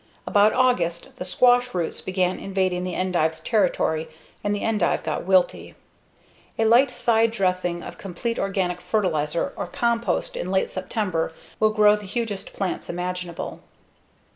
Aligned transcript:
About 0.25 0.51
August, 0.53 1.15
the 1.17 1.23
squash 1.23 1.75
roots 1.75 2.01
began 2.01 2.39
invading 2.39 2.83
the 2.83 2.95
endive's 2.95 3.39
territory 3.39 4.07
and 4.43 4.55
the 4.55 4.63
endive 4.63 5.03
got 5.03 5.25
wilty. 5.27 5.75
A 6.57 6.65
light 6.65 6.89
side 6.89 7.29
dressing 7.29 7.83
of 7.83 7.99
complete 7.99 8.39
organic 8.39 8.81
fertilizer 8.81 9.53
or 9.55 9.67
compost 9.67 10.35
in 10.35 10.49
late 10.49 10.71
September 10.71 11.33
will 11.59 11.69
grow 11.69 11.95
the 11.95 12.07
hugest 12.07 12.51
plants 12.53 12.89
imaginable. 12.89 13.59